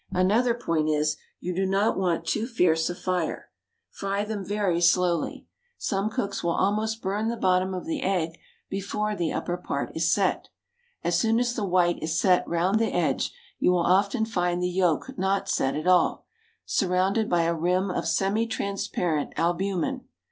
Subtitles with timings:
[0.13, 3.51] Another point is, you do not want too fierce a fire.
[3.91, 5.45] Fry them very slowly.
[5.77, 10.11] Some cooks will almost burn the bottom of the egg before the upper part is
[10.11, 10.47] set.
[11.03, 14.69] As soon as the white is set round the edge, you will often find the
[14.71, 16.25] yolk not set at all,
[16.65, 20.05] surrounded by a rim of semi transparent "albumen."